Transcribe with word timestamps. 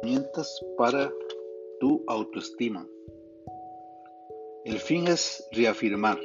herramientas 0.00 0.64
para 0.76 1.12
tu 1.78 2.02
autoestima. 2.06 2.86
El 4.64 4.78
fin 4.78 5.06
es 5.08 5.46
reafirmar 5.52 6.18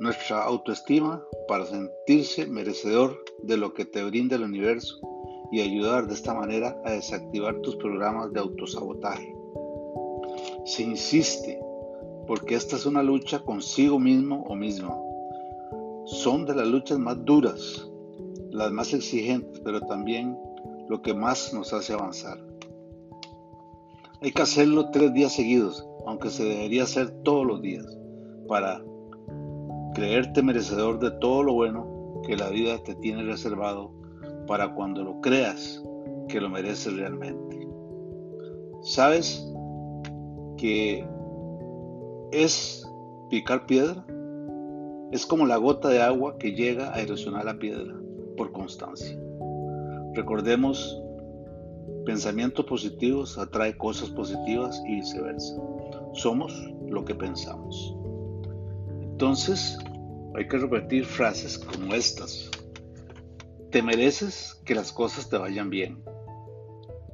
nuestra 0.00 0.44
autoestima 0.44 1.24
para 1.46 1.66
sentirse 1.66 2.46
merecedor 2.46 3.22
de 3.42 3.56
lo 3.56 3.74
que 3.74 3.84
te 3.84 4.02
brinda 4.04 4.36
el 4.36 4.42
universo 4.42 5.00
y 5.50 5.60
ayudar 5.60 6.06
de 6.06 6.14
esta 6.14 6.34
manera 6.34 6.80
a 6.84 6.92
desactivar 6.92 7.60
tus 7.60 7.76
programas 7.76 8.32
de 8.32 8.40
autosabotaje. 8.40 9.34
Se 10.64 10.82
insiste 10.82 11.60
porque 12.26 12.54
esta 12.54 12.76
es 12.76 12.86
una 12.86 13.02
lucha 13.02 13.40
consigo 13.40 13.98
mismo 13.98 14.44
o 14.48 14.54
misma. 14.54 14.96
Son 16.04 16.44
de 16.46 16.54
las 16.54 16.66
luchas 16.66 16.98
más 16.98 17.22
duras, 17.24 17.88
las 18.50 18.70
más 18.70 18.92
exigentes, 18.92 19.60
pero 19.64 19.80
también 19.80 20.36
lo 20.88 21.02
que 21.02 21.14
más 21.14 21.52
nos 21.52 21.72
hace 21.72 21.92
avanzar. 21.92 22.38
Hay 24.20 24.32
que 24.32 24.42
hacerlo 24.42 24.90
tres 24.90 25.12
días 25.12 25.32
seguidos, 25.32 25.86
aunque 26.06 26.30
se 26.30 26.44
debería 26.44 26.84
hacer 26.84 27.10
todos 27.22 27.46
los 27.46 27.62
días, 27.62 27.86
para 28.48 28.82
creerte 29.94 30.42
merecedor 30.42 30.98
de 30.98 31.10
todo 31.12 31.42
lo 31.42 31.54
bueno 31.54 32.22
que 32.26 32.36
la 32.36 32.48
vida 32.48 32.82
te 32.82 32.94
tiene 32.96 33.22
reservado 33.22 33.92
para 34.46 34.74
cuando 34.74 35.04
lo 35.04 35.20
creas 35.20 35.82
que 36.28 36.40
lo 36.40 36.48
mereces 36.48 36.96
realmente. 36.96 37.68
¿Sabes 38.82 39.46
que 40.56 41.06
es 42.32 42.88
picar 43.30 43.66
piedra? 43.66 44.04
Es 45.12 45.26
como 45.26 45.46
la 45.46 45.56
gota 45.56 45.88
de 45.88 46.02
agua 46.02 46.38
que 46.38 46.52
llega 46.52 46.92
a 46.94 47.00
erosionar 47.00 47.44
la 47.44 47.58
piedra 47.58 47.94
por 48.36 48.52
constancia. 48.52 49.18
Recordemos, 50.14 51.00
pensamientos 52.04 52.64
positivos 52.64 53.38
atrae 53.38 53.76
cosas 53.76 54.10
positivas 54.10 54.82
y 54.86 54.96
viceversa. 54.96 55.60
Somos 56.14 56.52
lo 56.88 57.04
que 57.04 57.14
pensamos. 57.14 57.94
Entonces, 59.02 59.78
hay 60.34 60.46
que 60.46 60.58
repetir 60.58 61.04
frases 61.04 61.58
como 61.58 61.94
estas. 61.94 62.50
Te 63.70 63.82
mereces 63.82 64.60
que 64.64 64.74
las 64.74 64.92
cosas 64.92 65.28
te 65.28 65.36
vayan 65.36 65.70
bien. 65.70 66.02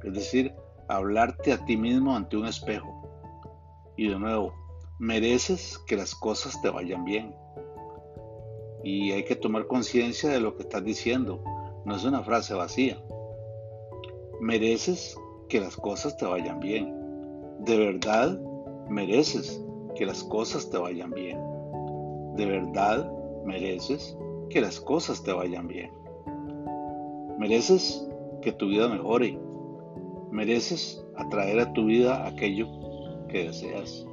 Es 0.03 0.13
decir, 0.13 0.53
hablarte 0.87 1.51
a 1.51 1.65
ti 1.65 1.77
mismo 1.77 2.15
ante 2.15 2.37
un 2.37 2.45
espejo. 2.45 2.87
Y 3.97 4.09
de 4.09 4.19
nuevo, 4.19 4.53
mereces 4.99 5.79
que 5.87 5.97
las 5.97 6.13
cosas 6.15 6.61
te 6.61 6.69
vayan 6.69 7.03
bien. 7.03 7.35
Y 8.83 9.11
hay 9.11 9.25
que 9.25 9.35
tomar 9.35 9.67
conciencia 9.67 10.29
de 10.29 10.39
lo 10.39 10.55
que 10.55 10.63
estás 10.63 10.83
diciendo. 10.83 11.43
No 11.85 11.95
es 11.95 12.03
una 12.03 12.23
frase 12.23 12.55
vacía. 12.55 12.97
Mereces 14.41 15.15
que 15.49 15.59
las 15.59 15.75
cosas 15.75 16.17
te 16.17 16.25
vayan 16.25 16.59
bien. 16.59 16.91
De 17.59 17.77
verdad, 17.77 18.39
mereces 18.89 19.63
que 19.95 20.07
las 20.07 20.23
cosas 20.23 20.69
te 20.69 20.79
vayan 20.79 21.11
bien. 21.11 21.39
De 22.35 22.45
verdad, 22.47 23.11
mereces 23.45 24.17
que 24.49 24.61
las 24.61 24.79
cosas 24.79 25.21
te 25.21 25.31
vayan 25.31 25.67
bien. 25.67 25.91
Mereces 27.37 28.07
que 28.41 28.51
tu 28.51 28.67
vida 28.67 28.87
mejore. 28.87 29.39
Mereces 30.31 31.05
atraer 31.15 31.59
a 31.59 31.73
tu 31.73 31.85
vida 31.85 32.25
aquello 32.25 32.67
que 33.29 33.45
deseas. 33.45 34.07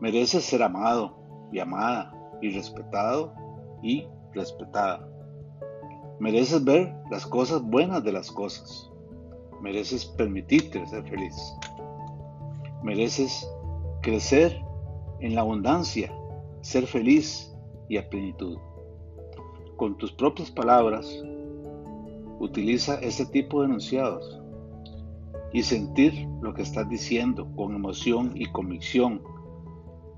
Mereces 0.00 0.44
ser 0.44 0.62
amado 0.62 1.16
y 1.50 1.58
amada 1.58 2.12
y 2.40 2.50
respetado 2.50 3.34
y 3.82 4.06
respetada. 4.32 5.08
Mereces 6.22 6.62
ver 6.62 6.94
las 7.10 7.26
cosas 7.26 7.60
buenas 7.62 8.04
de 8.04 8.12
las 8.12 8.30
cosas. 8.30 8.88
Mereces 9.60 10.04
permitirte 10.04 10.86
ser 10.86 11.02
feliz. 11.08 11.34
Mereces 12.84 13.44
crecer 14.02 14.56
en 15.18 15.34
la 15.34 15.40
abundancia, 15.40 16.14
ser 16.60 16.86
feliz 16.86 17.52
y 17.88 17.96
a 17.96 18.08
plenitud. 18.08 18.56
Con 19.76 19.98
tus 19.98 20.12
propias 20.12 20.48
palabras, 20.48 21.12
Utiliza 22.38 23.00
este 23.00 23.26
tipo 23.26 23.60
de 23.60 23.66
enunciados 23.66 24.40
y 25.52 25.64
sentir 25.64 26.28
lo 26.40 26.54
que 26.54 26.62
estás 26.62 26.88
diciendo 26.88 27.48
con 27.56 27.74
emoción 27.74 28.30
y 28.34 28.46
convicción. 28.46 29.20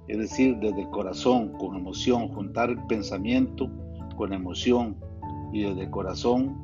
Es 0.09 0.19
decir, 0.19 0.59
desde 0.59 0.83
el 0.83 0.91
corazón, 0.91 1.53
con 1.59 1.77
emoción, 1.77 2.29
juntar 2.29 2.69
el 2.69 2.83
pensamiento 2.87 3.71
con 4.17 4.35
emoción 4.35 4.97
y 5.53 5.65
desde 5.65 5.83
el 5.83 5.91
corazón 5.91 6.57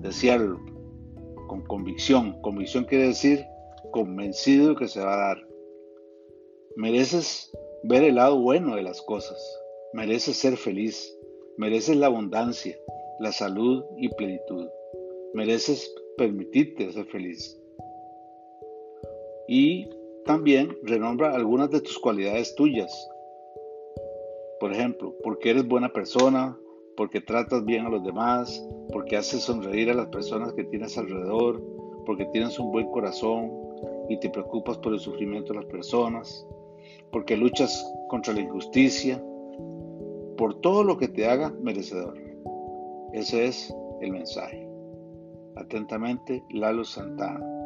desearlo 0.00 0.60
con 1.48 1.62
convicción. 1.62 2.40
Convicción 2.42 2.84
quiere 2.84 3.08
decir 3.08 3.44
convencido 3.90 4.76
que 4.76 4.88
se 4.88 5.00
va 5.00 5.14
a 5.14 5.28
dar. 5.28 5.48
Mereces 6.76 7.50
ver 7.84 8.04
el 8.04 8.16
lado 8.16 8.38
bueno 8.40 8.76
de 8.76 8.82
las 8.82 9.00
cosas. 9.02 9.38
Mereces 9.92 10.36
ser 10.36 10.56
feliz. 10.56 11.14
Mereces 11.56 11.96
la 11.96 12.06
abundancia 12.06 12.76
la 13.18 13.32
salud 13.32 13.84
y 13.96 14.08
plenitud. 14.10 14.68
Mereces 15.34 15.92
permitirte 16.16 16.90
ser 16.92 17.06
feliz. 17.06 17.60
Y 19.48 19.88
también 20.24 20.76
renombra 20.82 21.34
algunas 21.34 21.70
de 21.70 21.80
tus 21.80 21.98
cualidades 21.98 22.54
tuyas. 22.54 22.92
Por 24.60 24.72
ejemplo, 24.72 25.14
porque 25.22 25.50
eres 25.50 25.66
buena 25.66 25.92
persona, 25.92 26.58
porque 26.98 27.20
tratas 27.20 27.64
bien 27.64 27.86
a 27.86 27.90
los 27.90 28.02
demás, 28.02 28.68
porque 28.92 29.16
haces 29.16 29.42
sonreír 29.42 29.88
a 29.88 29.94
las 29.94 30.08
personas 30.08 30.52
que 30.54 30.64
tienes 30.64 30.98
alrededor, 30.98 31.62
porque 32.04 32.26
tienes 32.32 32.58
un 32.58 32.72
buen 32.72 32.90
corazón 32.90 33.52
y 34.08 34.18
te 34.18 34.28
preocupas 34.28 34.78
por 34.78 34.92
el 34.92 34.98
sufrimiento 34.98 35.52
de 35.52 35.60
las 35.60 35.68
personas, 35.68 36.44
porque 37.12 37.36
luchas 37.36 37.88
contra 38.08 38.34
la 38.34 38.40
injusticia, 38.40 39.22
por 40.36 40.60
todo 40.60 40.82
lo 40.82 40.98
que 40.98 41.06
te 41.06 41.24
haga 41.28 41.54
merecedor. 41.62 42.20
Ese 43.12 43.46
es 43.46 43.72
el 44.00 44.10
mensaje. 44.10 44.68
Atentamente, 45.54 46.42
Lalo 46.50 46.84
Santana. 46.84 47.57